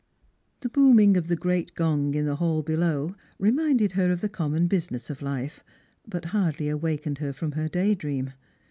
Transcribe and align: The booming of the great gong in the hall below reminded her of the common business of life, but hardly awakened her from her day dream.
The 0.61 0.69
booming 0.69 1.15
of 1.15 1.27
the 1.27 1.35
great 1.35 1.75
gong 1.75 2.15
in 2.15 2.25
the 2.25 2.37
hall 2.37 2.63
below 2.63 3.13
reminded 3.37 3.91
her 3.91 4.09
of 4.11 4.21
the 4.21 4.29
common 4.29 4.65
business 4.65 5.11
of 5.11 5.21
life, 5.21 5.63
but 6.07 6.25
hardly 6.33 6.69
awakened 6.69 7.19
her 7.19 7.31
from 7.31 7.51
her 7.51 7.67
day 7.67 7.93
dream. 7.93 8.33